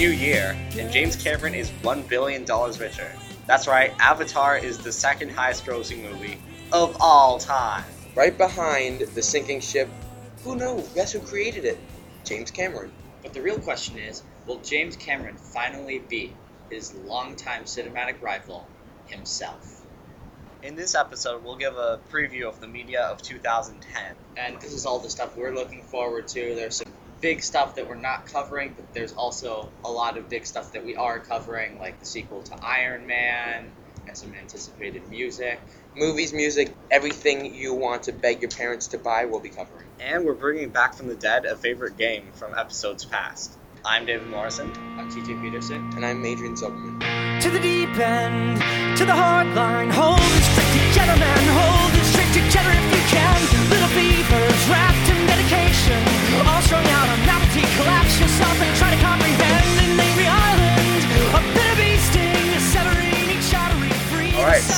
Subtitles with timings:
[0.00, 2.46] new year, and James Cameron is $1 billion
[2.80, 3.12] richer.
[3.46, 6.40] That's right, Avatar is the second highest grossing movie
[6.72, 7.84] of all time.
[8.14, 9.90] Right behind the sinking ship,
[10.42, 10.88] who knows?
[10.94, 11.78] Guess who created it?
[12.24, 12.90] James Cameron.
[13.22, 16.32] But the real question is, will James Cameron finally beat
[16.70, 18.66] his longtime cinematic rival
[19.04, 19.84] himself?
[20.62, 24.14] In this episode, we'll give a preview of the media of 2010.
[24.38, 26.54] And this is all the stuff we're looking forward to.
[26.54, 30.46] There's some big stuff that we're not covering, but there's also a lot of big
[30.46, 33.70] stuff that we are covering, like the sequel to Iron Man
[34.06, 35.60] and some anticipated music.
[35.94, 39.86] Movies, music, everything you want to beg your parents to buy, we'll be covering.
[39.98, 43.56] And we're bringing back from the dead a favorite game from episodes past.
[43.84, 44.70] I'm David Morrison.
[44.98, 45.90] I'm TJ Peterson.
[45.96, 47.00] And I'm Adrian Silverman.
[47.40, 48.58] To the deep end,
[48.98, 49.90] to the hard line.
[49.90, 51.48] Hold it straight together, man.
[51.48, 51.79] Hold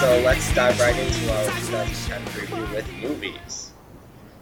[0.03, 3.73] so let's dive right into our 2010 preview with movies.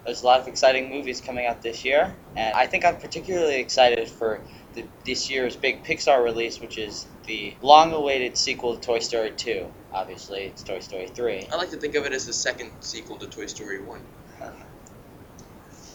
[0.05, 3.56] There's a lot of exciting movies coming out this year, and I think I'm particularly
[3.56, 4.41] excited for
[4.83, 9.67] the, this year's big Pixar release, which is the long-awaited sequel to Toy Story 2.
[9.92, 11.48] Obviously, it's Toy Story 3.
[11.53, 14.00] I like to think of it as the second sequel to Toy Story 1.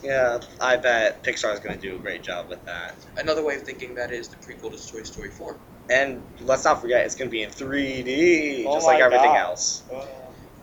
[0.03, 2.95] Yeah, I bet Pixar is going to do a great job with that.
[3.17, 5.57] Another way of thinking that is the prequel to Toy Story 4.
[5.89, 9.37] And let's not forget, it's going to be in 3D, Oh just like everything God.
[9.37, 9.83] else.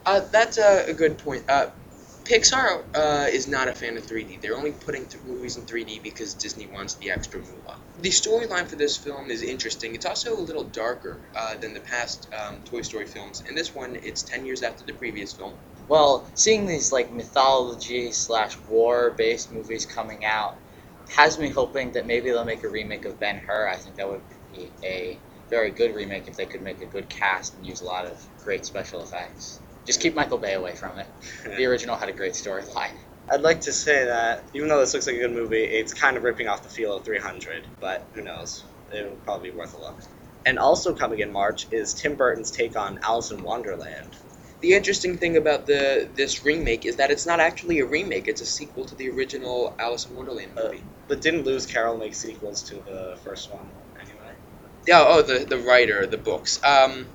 [0.05, 1.45] Uh, that's a, a good point.
[1.49, 1.67] Uh,
[2.25, 4.41] Pixar uh, is not a fan of 3D.
[4.41, 7.79] They're only putting th- movies in 3D because Disney wants the extra moolah.
[7.99, 9.95] The storyline for this film is interesting.
[9.95, 13.43] It's also a little darker uh, than the past um, Toy Story films.
[13.49, 15.55] In this one, it's 10 years after the previous film.
[15.89, 20.59] Well, seeing these like mythology slash war based movies coming out
[21.17, 23.69] has me hoping that maybe they'll make a remake of Ben Hur.
[23.69, 25.21] I think that would be a
[25.51, 28.25] very good remake if they could make a good cast and use a lot of
[28.45, 29.62] great special effects.
[29.87, 31.07] Just keep Michael Bay away from it.
[31.45, 32.93] The original had a great storyline.
[33.31, 36.17] I'd like to say that even though this looks like a good movie, it's kind
[36.17, 38.65] of ripping off the feel of 300, but who knows?
[38.93, 40.01] It will probably be worth a look.
[40.45, 44.17] And also coming in March is Tim Burton's take on Alice in Wonderland.
[44.61, 48.29] The interesting thing about the this remake is that it's not actually a remake.
[48.29, 50.83] It's a sequel to the original Alice in Wonderland Uh, movie.
[51.09, 53.67] But didn't Lewis Carroll make sequels to the first one
[54.01, 54.33] anyway?
[54.87, 56.61] Yeah, oh, the the writer, the books.
[56.65, 57.07] Um,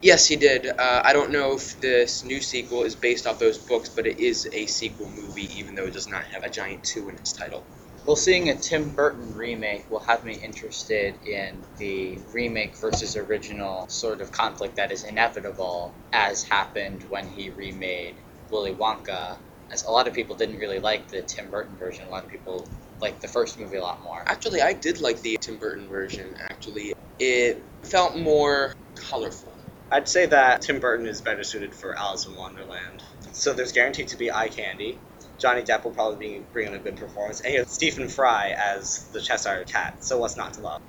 [0.00, 0.66] yes, he did.
[0.66, 4.18] Uh, I don't know if this new sequel is based off those books, but it
[4.20, 7.32] is a sequel movie, even though it does not have a giant two in its
[7.32, 7.64] title.
[8.06, 13.86] Well, seeing a Tim Burton remake will have me interested in the remake versus original
[13.88, 18.14] sort of conflict that is inevitable, as happened when he remade
[18.50, 19.36] Willy Wonka.
[19.70, 22.30] As a lot of people didn't really like the Tim Burton version, a lot of
[22.30, 22.66] people
[23.02, 24.22] liked the first movie a lot more.
[24.26, 26.34] Actually, I did like the Tim Burton version.
[26.48, 29.47] Actually, it felt more colorful.
[29.90, 33.02] I'd say that Tim Burton is better suited for Alice in Wonderland.
[33.32, 34.98] So there's guaranteed to be eye candy.
[35.38, 39.08] Johnny Depp will probably be bringing a good performance, and you have Stephen Fry as
[39.12, 40.04] the Cheshire Cat.
[40.04, 40.82] So what's not to love?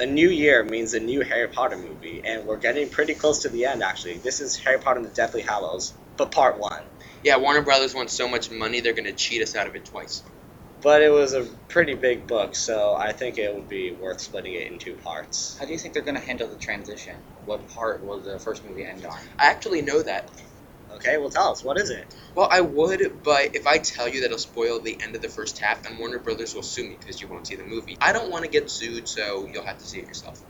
[0.00, 3.50] A new year means a new Harry Potter movie, and we're getting pretty close to
[3.50, 3.82] the end.
[3.82, 6.82] Actually, this is Harry Potter and the Deathly Hallows, but part one.
[7.22, 10.22] Yeah, Warner Brothers wants so much money, they're gonna cheat us out of it twice.
[10.82, 14.54] But it was a pretty big book, so I think it would be worth splitting
[14.54, 15.56] it in two parts.
[15.58, 17.16] How do you think they're going to handle the transition?
[17.44, 19.18] What part will the first movie end on?
[19.38, 20.30] I actually know that.
[20.96, 22.14] Okay, well tell us what is it?
[22.34, 25.28] Well, I would, but if I tell you that it'll spoil the end of the
[25.28, 27.96] first half, then Warner Brothers will sue me because you won't see the movie.
[28.00, 30.42] I don't want to get sued, so you'll have to see it yourself.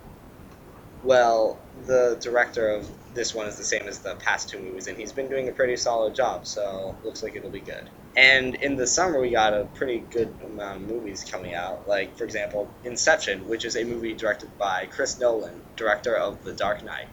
[1.02, 4.98] Well, the director of this one is the same as the past two movies, and
[4.98, 7.88] he's been doing a pretty solid job, so looks like it'll be good.
[8.16, 11.86] And in the summer, we got a pretty good amount of movies coming out.
[11.86, 16.52] Like, for example, Inception, which is a movie directed by Chris Nolan, director of The
[16.52, 17.06] Dark Knight.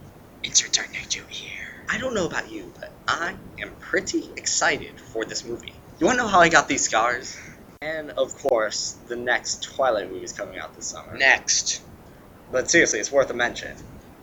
[0.44, 1.52] Insert Dark Knight joke here.
[1.90, 5.74] I don't know about you, but I am pretty excited for this movie.
[6.00, 7.38] You wanna know how I got these scars?
[7.82, 11.16] And of course, the next Twilight movie is coming out this summer.
[11.16, 11.82] Next.
[12.52, 13.76] But seriously, it's worth a mention.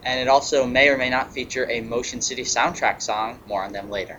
[0.02, 3.40] And it also may or may not feature a Motion City soundtrack song.
[3.46, 4.18] More on them later.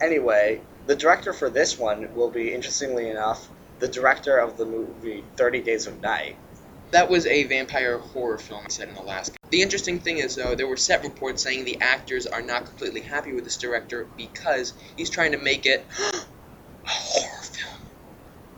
[0.00, 3.48] Anyway, the director for this one will be, interestingly enough,
[3.78, 6.36] the director of the movie 30 Days of Night.
[6.92, 9.36] That was a vampire horror film set in Alaska.
[9.50, 13.00] The interesting thing is, though, there were set reports saying the actors are not completely
[13.00, 16.16] happy with this director because he's trying to make it a
[16.84, 17.80] horror film.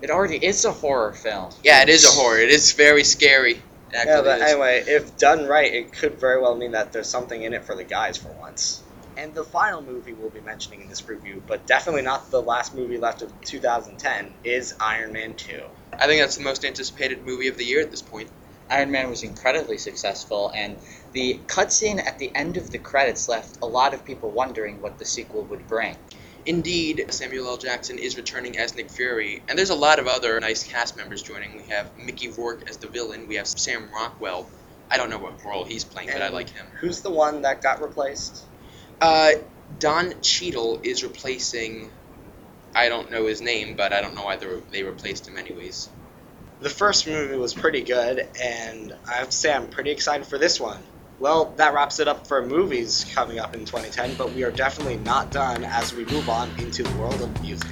[0.03, 1.51] It already is a horror film.
[1.65, 2.39] Yeah, it is a horror.
[2.39, 3.53] It is very scary.
[3.93, 4.51] It Yeah, but is.
[4.53, 7.75] anyway, if done right, it could very well mean that there's something in it for
[7.75, 8.83] the guys for once.
[9.19, 12.73] And the final movie we'll be mentioning in this review, but definitely not the last
[12.73, 15.61] movie left of 2010, is Iron Man 2.
[15.99, 18.31] I think that's the most anticipated movie of the year at this point.
[18.71, 20.79] Iron Man was incredibly successful, and
[21.11, 24.99] the cutscene at the end of the credits left a lot of people wondering what
[24.99, 25.97] the sequel would bring.
[26.47, 27.57] Indeed, Samuel L.
[27.57, 31.23] Jackson is returning as Nick Fury, and there's a lot of other nice cast members
[31.23, 31.57] joining.
[31.57, 33.27] We have Mickey Rourke as the villain.
[33.27, 34.49] We have Sam Rockwell.
[34.89, 36.67] I don't know what role he's playing, but I like him.
[36.81, 38.45] Who's the one that got replaced?
[39.01, 39.33] Uh,
[39.79, 41.91] Don Cheadle is replacing.
[42.75, 45.37] I don't know his name, but I don't know why they re- they replaced him
[45.37, 45.89] anyways.
[46.61, 50.39] The first movie was pretty good, and I have to say I'm pretty excited for
[50.39, 50.83] this one.
[51.21, 54.97] Well, that wraps it up for movies coming up in 2010, but we are definitely
[54.97, 57.69] not done as we move on into the world of music.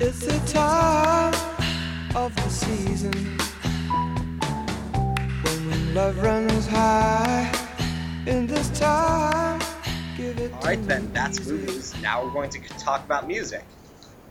[0.00, 1.34] It's the time
[2.16, 3.38] of the season
[5.44, 7.61] when love runs high.
[8.24, 9.60] In this time,
[10.16, 10.52] give it.
[10.52, 11.92] Alright then, that's movies.
[12.00, 13.64] Now we're going to talk about music.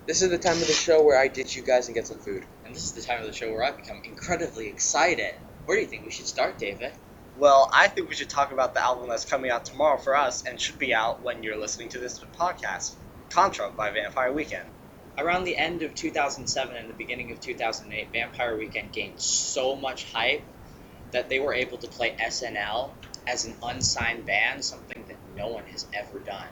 [0.07, 2.17] This is the time of the show where I ditch you guys and get some
[2.17, 2.45] food.
[2.63, 5.35] And this is the time of the show where I become incredibly excited.
[5.65, 6.93] Where do you think we should start, David?
[7.37, 10.45] Well, I think we should talk about the album that's coming out tomorrow for us
[10.45, 12.93] and should be out when you're listening to this podcast
[13.29, 14.69] Contra by Vampire Weekend.
[15.17, 20.09] Around the end of 2007 and the beginning of 2008, Vampire Weekend gained so much
[20.13, 20.43] hype
[21.11, 22.91] that they were able to play SNL
[23.27, 26.47] as an unsigned band, something that no one has ever done.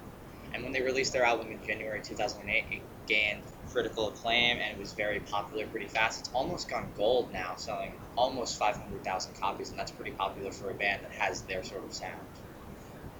[0.53, 4.79] And when they released their album in January 2008, it gained critical acclaim and it
[4.79, 6.19] was very popular pretty fast.
[6.19, 10.73] It's almost gone gold now, selling almost 500,000 copies, and that's pretty popular for a
[10.73, 12.19] band that has their sort of sound.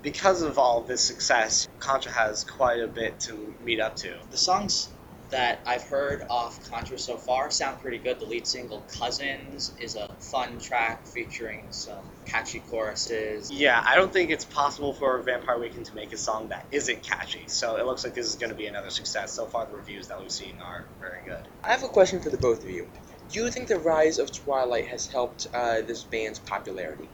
[0.01, 4.18] Because of all this success, Contra has quite a bit to meet up to.
[4.31, 4.90] The songs
[5.31, 8.19] that I've heard off Contra so far sound pretty good.
[8.19, 13.51] The lead single, Cousins, is a fun track featuring some catchy choruses.
[13.51, 17.03] Yeah, I don't think it's possible for Vampire Weekend to make a song that isn't
[17.03, 19.33] catchy, so it looks like this is going to be another success.
[19.33, 21.47] So far, the reviews that we've seen are very good.
[21.63, 22.87] I have a question for the both of you.
[23.31, 27.09] Do you think the rise of Twilight has helped uh, this band's popularity?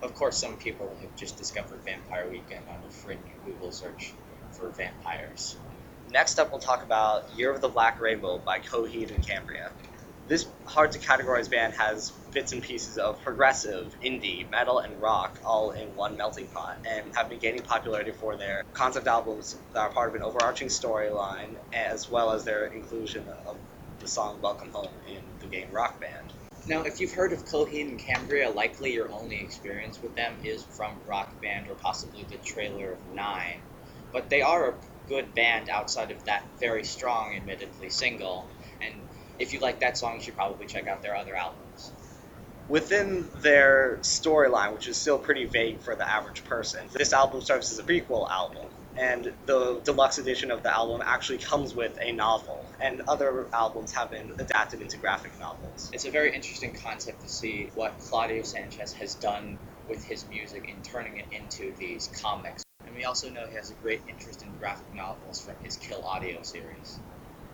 [0.00, 4.14] Of course, some people have just discovered Vampire Weekend on a fringe Google search
[4.52, 5.56] for vampires.
[6.10, 9.70] Next up, we'll talk about Year of the Black Rainbow by Coheed and Cambria.
[10.26, 15.38] This hard to categorize band has bits and pieces of progressive, indie, metal, and rock
[15.44, 19.80] all in one melting pot, and have been gaining popularity for their concept albums that
[19.80, 23.58] are part of an overarching storyline, as well as their inclusion of
[24.00, 26.32] the song Welcome Home in the game Rock Band.
[26.66, 30.64] Now, if you've heard of Coheed and Cambria, likely your only experience with them is
[30.64, 33.60] from Rock Band or possibly the trailer of Nine.
[34.12, 34.74] But they are a
[35.08, 38.48] good band outside of that very strong, admittedly, single.
[38.80, 38.94] And
[39.38, 41.92] if you like that song, you should probably check out their other albums.
[42.68, 47.72] Within their storyline, which is still pretty vague for the average person, this album serves
[47.72, 48.66] as a prequel album.
[48.98, 53.92] And the deluxe edition of the album actually comes with a novel, and other albums
[53.92, 55.88] have been adapted into graphic novels.
[55.92, 59.58] It's a very interesting concept to see what Claudio Sanchez has done
[59.88, 62.64] with his music in turning it into these comics.
[62.98, 66.42] We also know he has a great interest in graphic novels from his Kill Audio
[66.42, 66.98] series.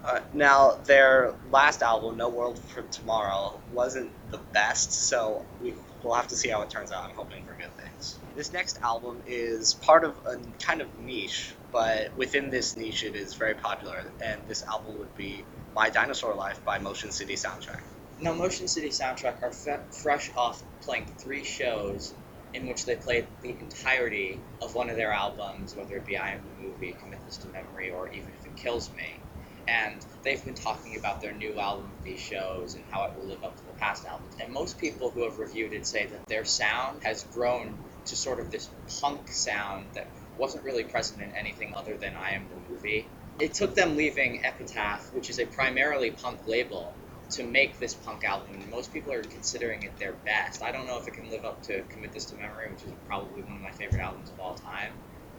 [0.02, 6.14] Uh, now, their last album, No World for Tomorrow, wasn't the best, so we, we'll
[6.14, 7.04] have to see how it turns out.
[7.04, 8.16] I'm hoping for good things.
[8.35, 13.14] This next album is part of a kind of niche, but within this niche, it
[13.14, 17.83] is very popular, and this album would be My Dinosaur Life by Motion City Soundtrack.
[18.19, 22.14] Now, Motion City Soundtrack are fe- fresh off playing three shows
[22.54, 26.30] in which they played the entirety of one of their albums, whether it be I
[26.30, 29.20] Am the Movie, Commit This to Memory, or Even If It Kills Me.
[29.66, 33.42] And they've been talking about their new album these shows and how it will live
[33.42, 34.34] up to the past albums.
[34.40, 38.40] And most people who have reviewed it say that their sound has grown to sort
[38.40, 38.68] of this
[39.00, 40.06] punk sound that
[40.38, 43.06] wasn't really present in anything other than I Am the Movie.
[43.40, 46.94] It took them leaving Epitaph, which is a primarily punk label,
[47.31, 48.69] to make this punk album.
[48.71, 50.62] Most people are considering it their best.
[50.62, 52.93] I don't know if it can live up to Commit This to Memory, which is
[53.07, 54.93] probably one of my favorite albums of all time.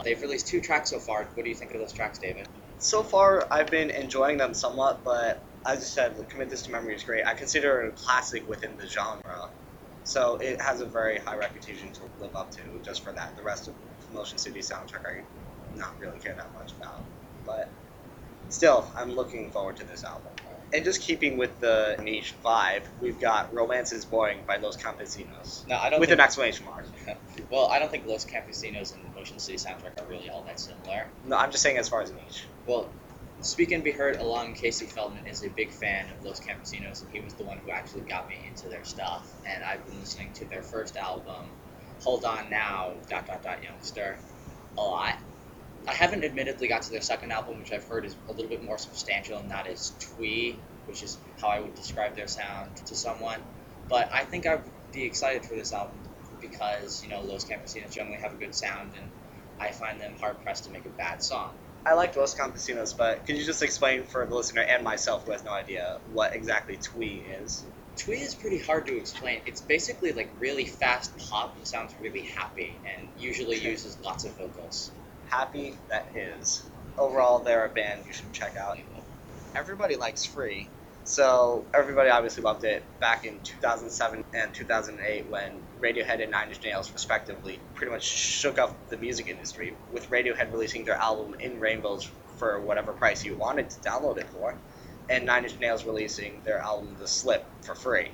[0.04, 1.24] They've released two tracks so far.
[1.34, 2.48] What do you think of those tracks, David?
[2.80, 6.96] So far, I've been enjoying them somewhat, but as I said, Commit This to Memory
[6.96, 7.25] is great.
[7.25, 9.50] I consider it a classic within the genre.
[10.04, 13.36] So it has a very high reputation to live up to just for that.
[13.36, 13.74] The rest of
[14.13, 15.24] Motion City soundtrack I
[15.75, 17.04] not really care that much about.
[17.46, 17.70] But
[18.50, 20.32] still, I'm looking forward to this album.
[20.74, 25.65] And just keeping with the niche vibe, we've got Romance is Boring by Los Campesinos.
[25.67, 26.00] No, I don't.
[26.00, 26.86] With think, an exclamation mark.
[27.50, 31.07] well, I don't think Los Campesinos and Motion City Soundtrack are really all that similar.
[31.25, 32.45] No, I'm just saying as far as niche.
[32.65, 32.89] Well,
[33.41, 37.12] Speak and Be Heard along Casey Feldman is a big fan of Los Campesinos, and
[37.12, 39.31] he was the one who actually got me into their stuff.
[39.45, 41.45] And I've been listening to their first album,
[42.01, 44.17] Hold On Now, dot dot dot Youngster,
[44.77, 45.15] a lot.
[45.88, 48.63] I haven't admittedly got to their second album, which I've heard is a little bit
[48.63, 52.96] more substantial, and that is Twee, which is how I would describe their sound to
[52.96, 53.39] someone.
[53.88, 56.00] But I think I'd be excited for this album
[56.42, 59.10] because, you know, Los Campesinos generally have a good sound, and
[59.60, 61.51] I find them hard pressed to make a bad song.
[61.86, 65.34] I like Los Campesinos, but could you just explain for the listener and myself who
[65.34, 67.63] has no idea what exactly twee is?
[67.96, 69.42] Twee is pretty hard to explain.
[69.46, 71.56] It's basically like really fast pop.
[71.58, 74.92] that sounds really happy and usually uses lots of vocals.
[75.29, 76.63] Happy that is.
[76.98, 78.77] Overall, they're a band you should check out.
[79.55, 80.70] Everybody likes Free,
[81.03, 85.51] so everybody obviously loved it back in 2007 and 2008 when
[85.82, 90.51] Radiohead and Nine Inch Nails, respectively, pretty much shook up the music industry, with Radiohead
[90.51, 94.55] releasing their album In Rainbows for whatever price you wanted to download it for,
[95.10, 98.12] and Nine Inch Nails releasing their album The Slip for free.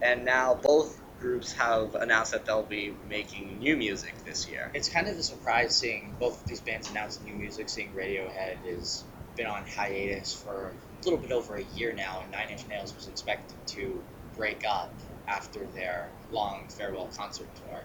[0.00, 4.70] And now both groups have announced that they'll be making new music this year.
[4.74, 8.56] It's kind of a surprise seeing both of these bands announce new music, seeing Radiohead
[8.70, 9.04] has
[9.36, 12.94] been on hiatus for a little bit over a year now, and Nine Inch Nails
[12.94, 14.02] was expected to
[14.36, 14.92] break up
[15.26, 17.80] after their long farewell concert tour.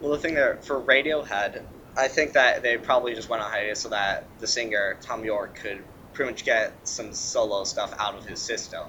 [0.00, 1.62] Well, the thing there for Radiohead,
[1.96, 5.54] I think that they probably just went on hiatus so that the singer Thom Yorke
[5.56, 8.82] could pretty much get some solo stuff out of his system,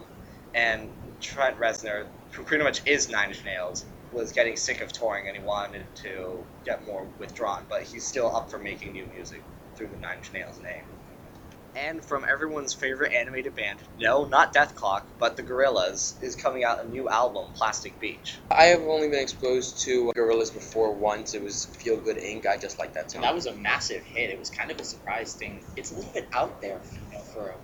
[0.54, 0.90] and
[1.22, 2.06] Trent Reznor,
[2.36, 5.84] who pretty much is Nine Inch Nails, was getting sick of touring and he wanted
[6.04, 9.42] to get more withdrawn, but he's still up for making new music
[9.76, 10.84] through the Nine Inch Nails name.
[11.76, 16.86] And from everyone's favorite animated band, no, not Dethklok, but the Gorillaz, is coming out
[16.86, 18.40] a new album, Plastic Beach.
[18.50, 21.34] I have only been exposed to Gorillaz before once.
[21.34, 22.46] It was Feel Good Inc.
[22.46, 23.20] I just like that song.
[23.20, 24.30] And that was a massive hit.
[24.30, 25.66] It was kind of a surprise thing.
[25.76, 27.56] It's a little bit out there, you know, for a,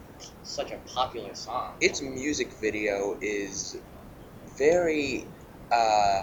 [0.44, 1.76] such a popular song.
[1.80, 3.78] its music video is
[4.62, 5.26] very
[5.72, 6.22] uh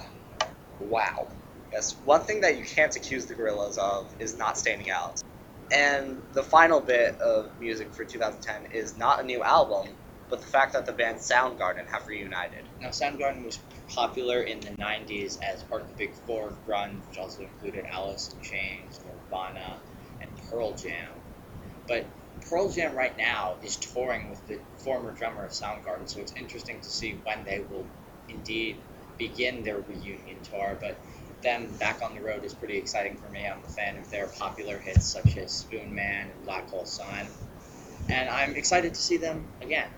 [0.78, 1.28] wow.
[1.72, 5.20] Yes, one thing that you can't accuse the Gorillaz of is not standing out.
[5.72, 9.88] And the final bit of music for 2010 is not a new album,
[10.30, 12.64] but the fact that the band Soundgarden have reunited.
[12.80, 17.06] Now, Soundgarden was popular in the 90s as part of the Big Four of grunge,
[17.08, 19.78] which also included Alice in Chains, Nirvana,
[20.22, 21.10] and Pearl Jam.
[21.86, 22.06] But
[22.48, 26.80] Pearl Jam right now is touring with the former drummer of Soundgarden, so it's interesting
[26.80, 27.84] to see when they will
[28.28, 28.76] indeed
[29.16, 30.76] begin their reunion tour.
[30.80, 30.96] But
[31.42, 33.46] them back on the road is pretty exciting for me.
[33.46, 37.26] I'm a fan of their popular hits such as Spoonman and Black Hole Sun.
[38.08, 39.88] And I'm excited to see them again.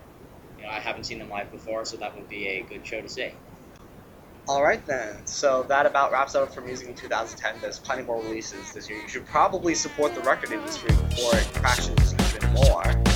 [0.58, 3.00] You know, I haven't seen them live before, so that would be a good show
[3.00, 3.30] to see.
[4.48, 7.60] Alright then, so that about wraps up for music in 2010.
[7.60, 9.00] There's plenty more releases this year.
[9.00, 13.09] You should probably support the record industry before it crashes even more.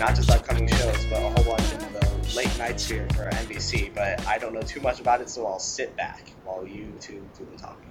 [0.00, 3.94] Not just upcoming shows, but a whole bunch of the late nights here for NBC.
[3.94, 7.22] But I don't know too much about it, so I'll sit back while you two
[7.38, 7.90] do the talking.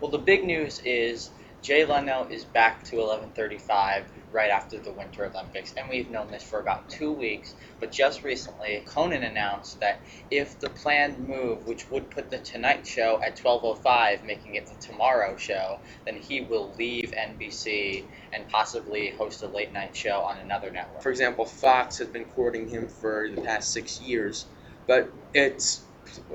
[0.00, 1.28] Well, the big news is
[1.64, 6.42] Jay Leno is back to 11:35 right after the Winter Olympics, and we've known this
[6.42, 7.54] for about two weeks.
[7.80, 12.86] But just recently, Conan announced that if the planned move, which would put the Tonight
[12.86, 18.04] Show at 12:05, making it the Tomorrow Show, then he will leave NBC
[18.34, 21.00] and possibly host a late night show on another network.
[21.00, 24.44] For example, Fox has been courting him for the past six years,
[24.86, 25.80] but it's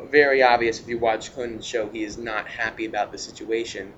[0.09, 3.93] very obvious if you watch Conan's show, he is not happy about the situation.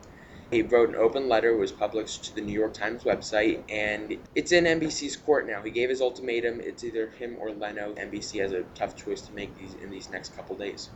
[0.52, 4.52] He wrote an open letter, was published to the New York Times website, and it's
[4.52, 5.62] in NBC's court now.
[5.62, 6.60] He gave his ultimatum.
[6.60, 7.94] It's either him or Leno.
[7.96, 10.90] NBC has a tough choice to make these in these next couple days.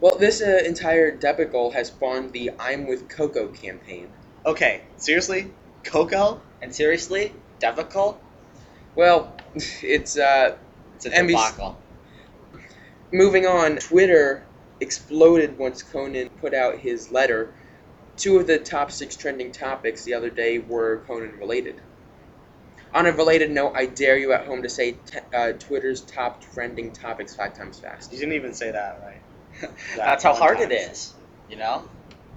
[0.00, 4.08] Well, this uh, entire debacle has spawned the "I'm with Coco" campaign.
[4.46, 5.50] Okay, seriously?
[5.82, 6.40] Coco?
[6.62, 8.16] And seriously, Devical,
[8.94, 9.34] Well,
[9.82, 10.56] it's uh,
[10.94, 11.78] it's a NBC debacle.
[13.12, 13.76] moving on.
[13.78, 14.44] Twitter
[14.78, 17.52] exploded once Conan put out his letter.
[18.20, 21.80] Two of the top six trending topics the other day were Conan related.
[22.92, 26.42] On a related note, I dare you at home to say t- uh, Twitter's top
[26.42, 28.12] trending topics five times fast.
[28.12, 29.70] You didn't even say that, right?
[29.96, 30.70] That's how hard time.
[30.70, 31.14] it is.
[31.48, 31.88] You know,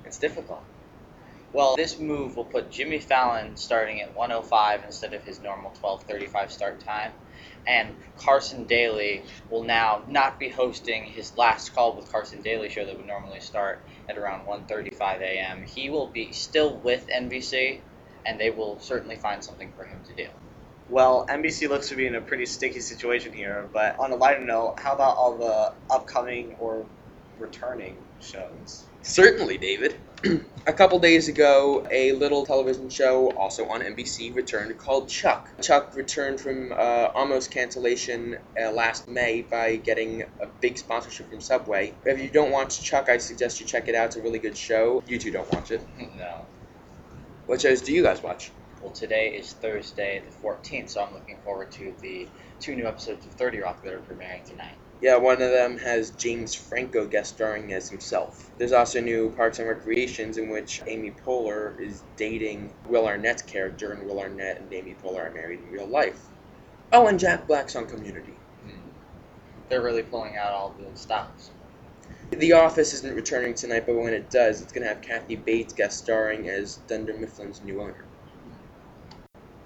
[0.06, 0.64] it's difficult.
[1.52, 6.50] Well, this move will put Jimmy Fallon starting at 105 instead of his normal 12:35
[6.50, 7.12] start time,
[7.68, 12.86] and Carson Daly will now not be hosting his last call with Carson Daly show
[12.86, 15.64] that would normally start at around 1:35 a.m.
[15.64, 17.82] He will be still with NBC,
[18.26, 20.30] and they will certainly find something for him to do.
[20.90, 24.46] Well, NBC looks to be in a pretty sticky situation here, but on a lighter
[24.46, 26.86] note, how about all the upcoming or
[27.40, 28.86] returning shows.
[29.02, 29.96] Certainly, David.
[30.68, 35.50] A couple days ago, a little television show, also on NBC, returned called Chuck.
[35.62, 41.42] Chuck returned from uh, almost cancellation uh, last May by getting a big sponsorship from
[41.42, 41.94] Subway.
[42.06, 44.08] If you don't watch Chuck, I suggest you check it out.
[44.08, 45.04] It's a really good show.
[45.08, 45.82] You two don't watch it.
[46.18, 46.46] No.
[47.46, 48.52] What shows do you guys watch?
[48.82, 52.28] Well, today is Thursday the 14th, so I'm looking forward to the
[52.60, 54.76] two new episodes of 30 Rock that are premiering tonight.
[55.04, 58.50] Yeah, one of them has James Franco guest starring as himself.
[58.58, 63.92] There's also new Parks and Recreations in which Amy Poehler is dating Will Arnett's character,
[63.92, 66.22] and Will Arnett and Amy Poehler are married in real life.
[66.94, 68.32] Oh, and Jack Black's on Community.
[68.66, 68.80] Hmm.
[69.68, 71.52] They're really pulling out all the stops.
[72.32, 75.74] The Office isn't returning tonight, but when it does, it's going to have Kathy Bates
[75.74, 78.06] guest starring as Dunder Mifflin's new owner.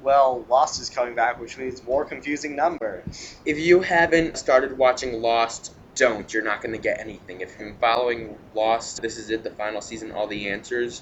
[0.01, 3.35] Well, Lost is coming back, which means more confusing numbers.
[3.45, 6.31] If you haven't started watching Lost, don't.
[6.31, 7.41] You're not going to get anything.
[7.41, 11.01] If you're following Lost, this is it, the final season, all the answers.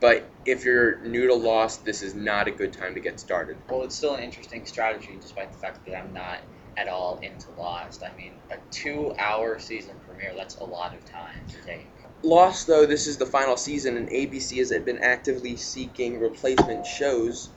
[0.00, 3.56] But if you're new to Lost, this is not a good time to get started.
[3.68, 6.38] Well, it's still an interesting strategy, despite the fact that I'm not
[6.76, 8.02] at all into Lost.
[8.02, 11.86] I mean, a two-hour season premiere, that's a lot of time to take.
[12.24, 17.50] Lost, though, this is the final season, and ABC has been actively seeking replacement shows.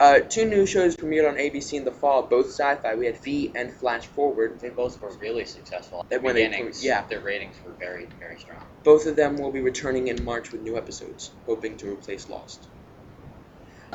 [0.00, 2.94] Uh, two new shows premiered on ABC in the fall, both sci-fi.
[2.94, 4.60] We had V and Flash Forward.
[4.60, 6.04] They both were really successful.
[6.10, 7.04] And when they pre- yeah.
[7.08, 8.58] Their ratings were very, very strong.
[8.84, 12.68] Both of them will be returning in March with new episodes, hoping to replace Lost.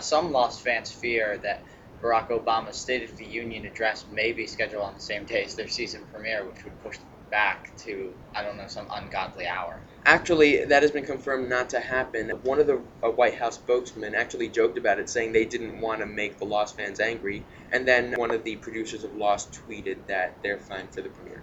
[0.02, 1.64] Some Lost fans fear that
[2.02, 5.56] Barack Obama's State of the Union address may be scheduled on the same day as
[5.56, 9.80] their season premiere, which would push them back to, I don't know, some ungodly hour.
[10.06, 12.30] Actually, that has been confirmed not to happen.
[12.44, 16.02] One of the uh, White House spokesmen actually joked about it, saying they didn't want
[16.02, 17.46] to make the Lost fans angry.
[17.72, 21.42] And then one of the producers of Lost tweeted that they're fine for the premiere.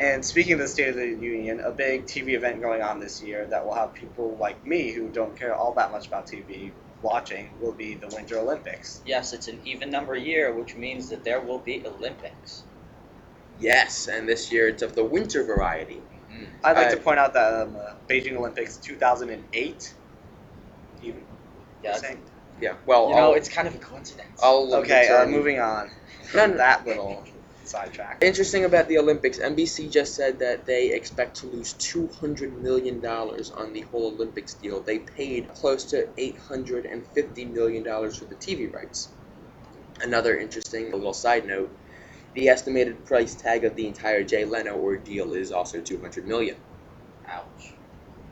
[0.00, 3.22] And speaking of the State of the Union, a big TV event going on this
[3.22, 6.72] year that will have people like me who don't care all that much about TV
[7.02, 9.00] watching will be the Winter Olympics.
[9.06, 12.64] Yes, it's an even number year, which means that there will be Olympics.
[13.58, 16.02] Yes, and this year it's of the winter variety.
[16.64, 19.94] I'd like Uh, to point out that um, uh, Beijing Olympics 2008.
[21.00, 21.14] You
[21.82, 22.00] Yeah.
[22.60, 24.38] Yeah, well, you know, I'll, it's kind of a coincidence.
[24.42, 25.90] I'll Okay, uh, moving on.
[26.34, 27.24] No, From that little
[27.64, 28.18] sidetrack.
[28.22, 33.72] Interesting about the Olympics, NBC just said that they expect to lose $200 million on
[33.72, 34.80] the whole Olympics deal.
[34.80, 39.08] They paid close to $850 million for the TV rights.
[40.02, 41.76] Another interesting little side note
[42.34, 46.56] the estimated price tag of the entire Jay Leno ordeal is also 200 million.
[47.26, 47.74] Ouch.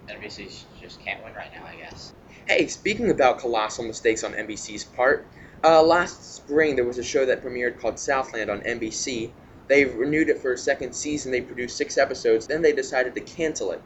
[0.08, 2.12] NBC just can't win right now, I guess.
[2.46, 5.26] Hey, speaking about colossal mistakes on NBC's part,
[5.62, 9.30] uh, last spring there was a show that premiered called Southland on NBC.
[9.68, 11.30] They renewed it for a second season.
[11.30, 12.46] They produced six episodes.
[12.46, 13.82] Then they decided to cancel it.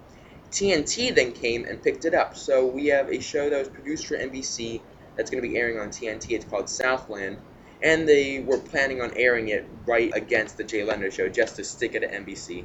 [0.51, 2.37] TNT then came and picked it up.
[2.37, 4.81] So we have a show that was produced for NBC
[5.17, 6.31] that's going to be airing on TNT.
[6.31, 7.39] It's called Southland.
[7.85, 11.65] And they were planning on airing it right against the Jay Leno show just to
[11.65, 12.65] stick it at NBC.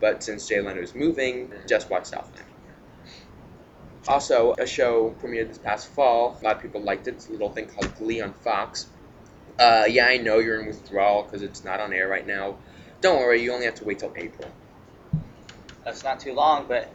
[0.00, 2.46] But since Jay Leno is moving, just watch Southland.
[4.08, 6.38] Also, a show premiered this past fall.
[6.40, 7.14] A lot of people liked it.
[7.14, 8.86] It's a little thing called Glee on Fox.
[9.58, 12.56] Uh, yeah, I know you're in withdrawal because it's not on air right now.
[13.00, 14.48] Don't worry, you only have to wait till April.
[15.84, 16.90] That's not too long, but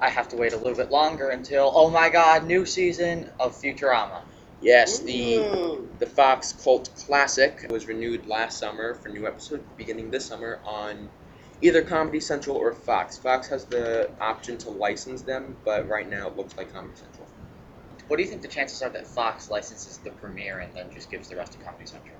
[0.00, 3.54] I have to wait a little bit longer until, oh my god, new season of
[3.54, 4.20] Futurama.
[4.60, 10.26] Yes, the the Fox Cult Classic was renewed last summer for new episodes beginning this
[10.26, 11.08] summer on
[11.62, 13.16] either Comedy Central or Fox.
[13.16, 17.26] Fox has the option to license them, but right now it looks like Comedy Central.
[18.08, 21.10] What do you think the chances are that Fox licenses the premiere and then just
[21.10, 22.18] gives the rest to Comedy Central?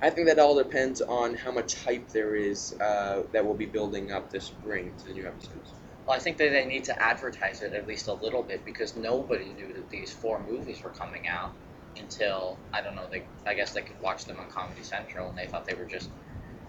[0.00, 3.66] I think that all depends on how much hype there is uh, that will be
[3.66, 5.74] building up this spring to the new episodes.
[6.06, 8.96] Well, I think that they need to advertise it at least a little bit because
[8.96, 11.52] nobody knew that these four movies were coming out
[11.96, 13.06] until I don't know.
[13.10, 15.86] They I guess they could watch them on Comedy Central and they thought they were
[15.86, 16.10] just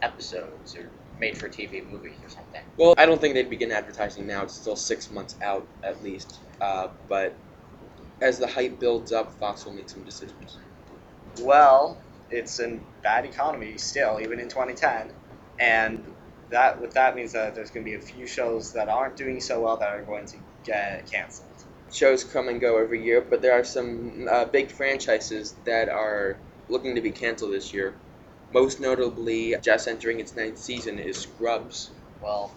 [0.02, 2.62] episodes or made-for-TV movies or something.
[2.78, 4.44] Well, I don't think they'd begin advertising now.
[4.44, 6.40] It's still six months out at least.
[6.60, 7.38] Uh, but
[8.22, 10.58] as the hype builds up, Fox will make some decisions.
[11.40, 15.12] Well, it's in bad economy still, even in 2010,
[15.60, 16.04] and
[16.50, 19.40] that what that means that there's going to be a few shows that aren't doing
[19.40, 21.53] so well that are going to get canceled.
[21.94, 26.38] Shows come and go every year, but there are some uh, big franchises that are
[26.68, 27.94] looking to be canceled this year.
[28.52, 31.92] Most notably, just entering its ninth season is Scrubs.
[32.20, 32.56] Well,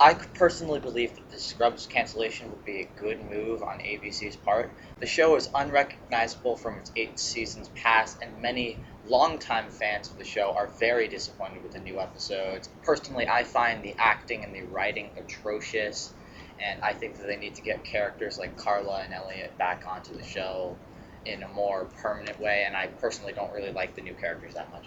[0.00, 4.70] I personally believe that the Scrubs cancellation would be a good move on ABC's part.
[5.00, 10.24] The show is unrecognizable from its eight seasons past, and many longtime fans of the
[10.24, 12.68] show are very disappointed with the new episodes.
[12.84, 16.12] Personally, I find the acting and the writing atrocious.
[16.60, 20.16] And I think that they need to get characters like Carla and Elliot back onto
[20.16, 20.76] the show
[21.24, 22.64] in a more permanent way.
[22.66, 24.86] And I personally don't really like the new characters that much.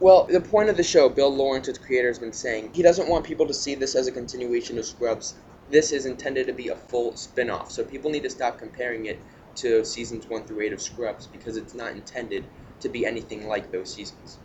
[0.00, 3.08] Well, the point of the show, Bill Lawrence, its creator, has been saying he doesn't
[3.08, 5.34] want people to see this as a continuation of Scrubs.
[5.70, 7.70] This is intended to be a full spin off.
[7.70, 9.20] So people need to stop comparing it
[9.56, 12.44] to seasons 1 through 8 of Scrubs because it's not intended
[12.80, 14.38] to be anything like those seasons.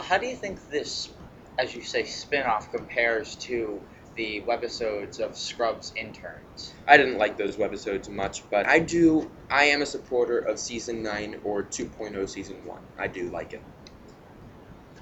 [0.00, 1.10] How do you think this,
[1.58, 3.80] as you say, spin-off compares to
[4.16, 6.74] the webisodes of Scrubs interns?
[6.88, 9.30] I didn't like those webisodes much, but I do.
[9.50, 12.78] I am a supporter of season 9 or 2.0 season 1.
[12.98, 13.62] I do like it.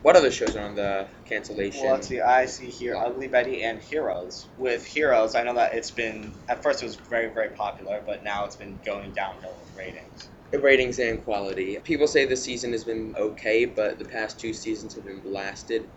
[0.05, 1.85] What other shows are on the cancellation?
[1.85, 2.21] Well, let's see.
[2.21, 4.47] I see here Ugly Betty and Heroes.
[4.59, 8.23] With Heroes, I know that it's been at first it was very very popular, but
[8.23, 10.29] now it's been going downhill with ratings.
[10.51, 11.79] The ratings and quality.
[11.85, 15.89] People say the season has been okay, but the past two seasons have been blasted.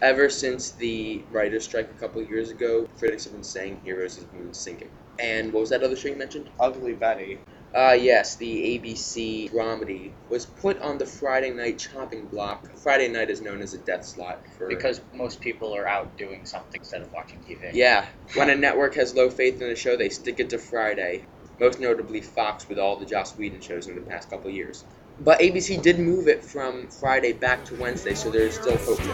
[0.00, 4.24] Ever since the writer's strike a couple years ago, critics have been saying Heroes has
[4.24, 4.90] been sinking.
[5.18, 6.50] And what was that other show you mentioned?
[6.58, 7.38] Ugly Betty.
[7.74, 12.68] Uh, yes, the ABC dramedy was put on the Friday night chopping block.
[12.82, 16.44] Friday night is known as a death slot for Because most people are out doing
[16.44, 17.70] something instead of watching TV.
[17.72, 21.24] Yeah, when a network has low faith in a show, they stick it to Friday.
[21.58, 24.84] Most notably Fox with all the Joss Whedon shows in the past couple years.
[25.24, 29.12] But ABC did move it from Friday back to Wednesday, so there's still hope for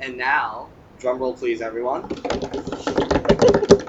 [0.00, 2.04] And now, drumroll please, everyone.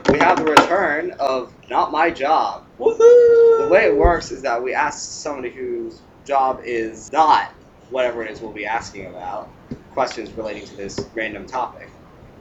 [0.10, 2.66] We have the return of Not My Job.
[2.78, 7.50] The way it works is that we ask somebody whose job is not
[7.90, 9.50] whatever it is we'll be asking about
[9.94, 11.90] questions relating to this random topic.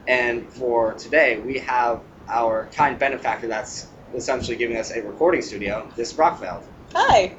[0.07, 5.89] And for today, we have our kind benefactor that's essentially giving us a recording studio,
[5.95, 6.63] this Brockfeld.
[6.93, 7.35] Hi.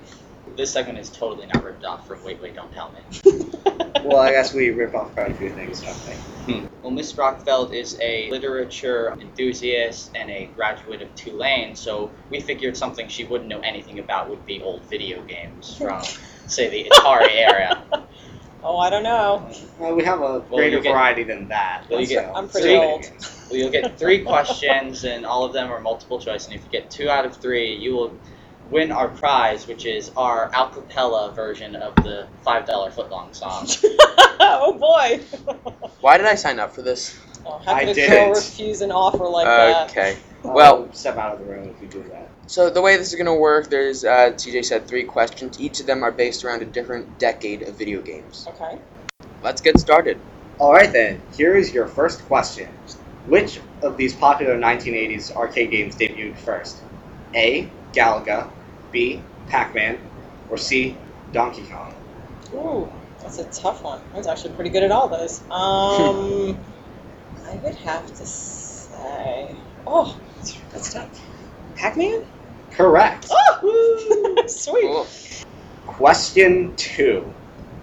[0.57, 3.31] This segment is totally not ripped off from Wait Wait Don't Tell Me.
[4.05, 5.97] Well, I guess we rip off quite a few things, don't
[6.49, 6.53] we?
[6.55, 6.67] Hmm.
[6.83, 12.77] Well, Miss Rockfeld is a literature enthusiast and a graduate of Tulane, so we figured
[12.77, 16.03] something she wouldn't know anything about would be old video games from,
[16.49, 17.85] say, the Atari era.
[18.65, 19.49] Oh, I don't know.
[19.79, 21.85] Well, we have a greater you get- variety than that.
[21.89, 23.03] well, you so- I'm pretty video old.
[23.03, 23.47] games.
[23.51, 26.47] Well, you'll get three questions, and all of them are multiple choice.
[26.47, 28.19] And if you get two out of three, you will
[28.71, 33.67] win our prize, which is our a cappella version of the $5 footlong song.
[34.41, 35.21] oh boy.
[36.01, 37.19] Why did I sign up for this?
[37.45, 38.31] Oh, how I could a didn't.
[38.31, 39.91] refuse an offer like that?
[39.91, 40.17] Okay.
[40.45, 42.29] I'll Well- step out of the room if you do that.
[42.47, 45.59] So the way this is going to work, there's, uh, TJ said, three questions.
[45.61, 48.47] Each of them are based around a different decade of video games.
[48.49, 48.79] Okay.
[49.43, 50.19] Let's get started.
[50.59, 51.21] All right then.
[51.37, 52.69] Here is your first question.
[53.27, 56.79] Which of these popular 1980s arcade games debuted first?
[57.35, 57.71] A.
[57.93, 58.51] Galaga,
[58.91, 59.23] B.
[59.47, 59.99] Pac-Man,
[60.49, 60.97] or C.
[61.33, 61.95] Donkey Kong?
[62.55, 64.01] Ooh, that's a tough one.
[64.13, 65.43] I was actually pretty good at all those.
[65.51, 66.59] Um,
[67.47, 69.57] I would have to say.
[69.87, 71.21] Oh, that's, that's tough.
[71.77, 72.25] Pac-Man?
[72.73, 73.27] Correct.
[73.31, 74.83] Oh, sweet.
[74.83, 75.07] Cool.
[75.87, 77.35] Question two.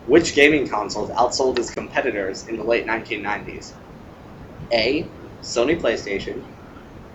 [0.06, 3.74] Which gaming console outsold its competitors in the late 1990s?
[4.72, 5.12] A.
[5.42, 6.44] Sony PlayStation,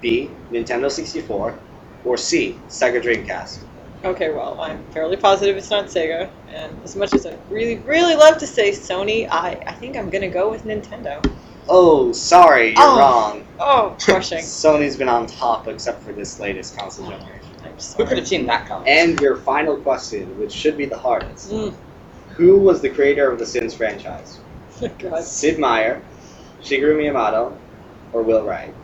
[0.01, 0.31] B.
[0.51, 1.59] Nintendo 64,
[2.05, 2.59] or C.
[2.69, 3.61] Sega Dreamcast?
[4.05, 8.15] Okay, well, I'm fairly positive it's not Sega, and as much as I really, really
[8.15, 11.25] love to say Sony, I, I think I'm gonna go with Nintendo.
[11.69, 12.99] Oh, sorry, you're Oh.
[12.99, 13.45] wrong.
[13.59, 14.39] Oh, crushing.
[14.43, 17.57] Sony's been on top except for this latest console generation.
[17.65, 18.09] I'm Who sorry.
[18.09, 18.87] could have seen that coming?
[18.87, 21.51] And your final question, which should be the hardest.
[21.51, 21.75] Mm,
[22.37, 24.41] Who was the creator of the Sims franchise?
[24.99, 25.25] God.
[25.25, 26.03] Sid Meier,
[26.63, 27.57] Shigeru Miyamoto,
[28.13, 28.75] or Will Wright?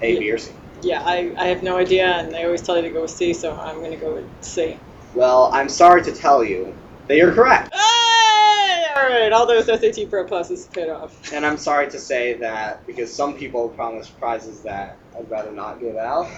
[0.00, 0.52] A, B, or C?
[0.82, 3.32] Yeah, I, I have no idea, and they always tell you to go with C,
[3.32, 4.76] so I'm gonna go with C.
[5.14, 6.74] Well, I'm sorry to tell you
[7.08, 7.72] that you're correct.
[7.72, 8.86] Hey!
[8.96, 11.32] Alright, all those SAT Pro classes paid off.
[11.32, 15.80] And I'm sorry to say that because some people promise prizes that I'd rather not
[15.80, 16.28] give out.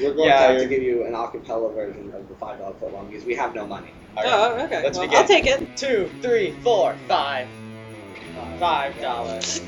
[0.00, 2.74] We're going Yeah, to have to give you an acapella version of the five dollar
[2.74, 3.94] footlong because we have no money.
[4.16, 4.82] Oh, okay.
[4.82, 5.22] Let's well, begin.
[5.22, 5.76] I'll take it.
[5.76, 7.48] Two, three, four, five.
[8.58, 9.58] Five dollars.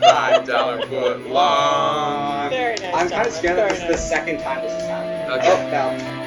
[0.00, 2.50] Five dollar foot long.
[2.50, 2.94] Very nice.
[2.94, 4.08] I'm kind of gentlemen, scared that very this is the nice.
[4.08, 5.32] second time this has happened.
[5.40, 5.66] Okay.
[5.66, 6.17] Oh, no.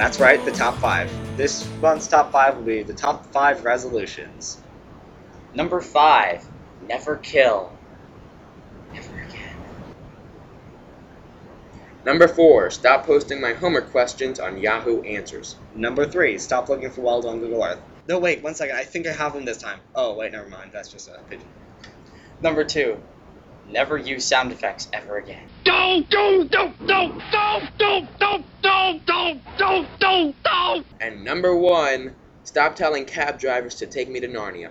[0.00, 1.12] That's right, the top five.
[1.36, 4.58] This month's top five will be the top five resolutions.
[5.52, 6.42] Number five,
[6.88, 7.70] never kill.
[8.94, 9.56] Never again.
[12.06, 15.56] Number four, stop posting my homework questions on Yahoo Answers.
[15.74, 17.82] Number three, stop looking for wild on Google Earth.
[18.08, 18.76] No, wait, one second.
[18.76, 19.80] I think I have them this time.
[19.94, 20.70] Oh, wait, never mind.
[20.72, 21.46] That's just a pigeon.
[22.40, 22.96] Number two,
[23.72, 25.46] never use sound effects ever again.
[25.64, 30.86] Don't, don't, don't, don't, don't, don't, don't, don't, don't, don't, don't, don't.
[31.00, 34.70] And number one, stop telling cab drivers to take me to Narnia.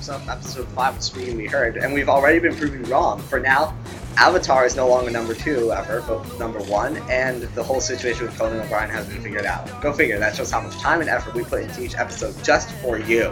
[0.00, 3.20] About wraps up episode 5 of Speaking Be Heard, and we've already been proven wrong.
[3.22, 3.76] For now,
[4.16, 8.38] Avatar is no longer number 2 ever, but number 1, and the whole situation with
[8.38, 9.68] Conan O'Brien has been figured out.
[9.82, 12.70] Go figure, that shows how much time and effort we put into each episode just
[12.76, 13.24] for you.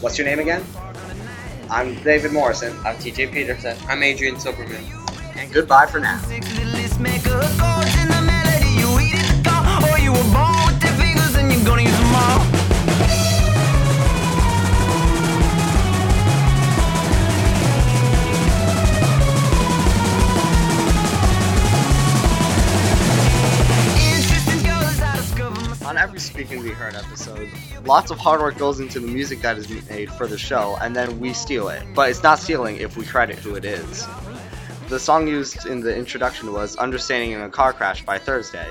[0.00, 0.64] What's your name again?
[1.70, 3.76] I'm David Morrison, I'm TJ Peterson.
[3.88, 4.84] I'm Adrian Silverman.
[5.36, 6.18] and goodbye for now.
[26.38, 27.48] Every Speaking Be Heard episode,
[27.84, 30.94] lots of hard work goes into the music that is made for the show, and
[30.94, 31.82] then we steal it.
[31.96, 34.06] But it's not stealing if we credit who it is.
[34.88, 38.70] The song used in the introduction was Understanding in a Car Crash by Thursday.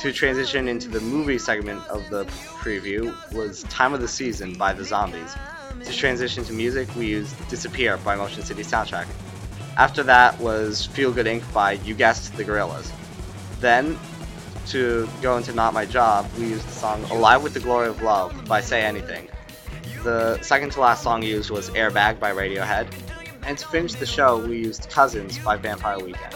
[0.00, 4.72] To transition into the movie segment of the preview was Time of the Season by
[4.72, 5.36] The Zombies.
[5.84, 9.06] To transition to music, we used Disappear by Motion City Soundtrack.
[9.76, 11.44] After that was Feel Good Inc.
[11.54, 12.90] by, you guessed, The Gorillaz.
[13.60, 13.96] Then,
[14.68, 18.02] to go into Not My Job, we used the song Alive with the Glory of
[18.02, 19.28] Love by Say Anything.
[20.02, 22.92] The second to last song used was Airbag by Radiohead.
[23.42, 26.34] And to finish the show, we used Cousins by Vampire Weekend.